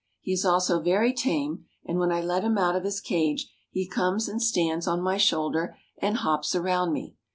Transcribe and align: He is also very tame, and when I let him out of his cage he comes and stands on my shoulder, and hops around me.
He 0.19 0.33
is 0.33 0.45
also 0.45 0.79
very 0.81 1.13
tame, 1.13 1.65
and 1.85 1.99
when 1.99 2.11
I 2.11 2.21
let 2.21 2.41
him 2.43 2.57
out 2.57 2.75
of 2.75 2.85
his 2.85 2.99
cage 2.99 3.53
he 3.69 3.87
comes 3.87 4.27
and 4.27 4.41
stands 4.41 4.87
on 4.87 4.99
my 4.99 5.17
shoulder, 5.17 5.77
and 6.01 6.17
hops 6.17 6.55
around 6.55 6.91
me. 6.91 7.13